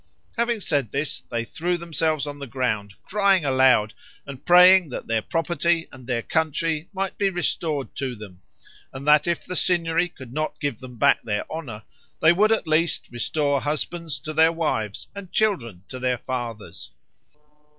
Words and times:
Having 0.35 0.61
said 0.61 0.91
this 0.91 1.21
they 1.29 1.43
threw 1.45 1.77
themselves 1.77 2.25
on 2.25 2.39
the 2.39 2.47
ground, 2.47 2.95
crying 3.07 3.45
aloud, 3.45 3.93
and 4.25 4.43
praying 4.43 4.89
that 4.89 5.05
their 5.05 5.21
property 5.21 5.87
and 5.91 6.07
their 6.07 6.23
country 6.23 6.89
might 6.91 7.19
be 7.19 7.29
restored 7.29 7.95
to 7.97 8.15
them; 8.15 8.41
and 8.91 9.05
that 9.05 9.27
if 9.27 9.45
the 9.45 9.55
Signory 9.55 10.09
could 10.09 10.33
not 10.33 10.59
give 10.59 10.79
them 10.79 10.97
back 10.97 11.21
their 11.21 11.45
honor, 11.51 11.83
they 12.19 12.33
would, 12.33 12.51
at 12.51 12.65
least, 12.65 13.09
restore 13.11 13.61
husbands 13.61 14.17
to 14.21 14.33
their 14.33 14.51
wives, 14.51 15.07
and 15.13 15.31
children 15.31 15.83
to 15.87 15.99
their 15.99 16.17
fathers. 16.17 16.89